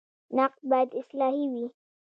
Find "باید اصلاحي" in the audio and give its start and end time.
0.69-1.45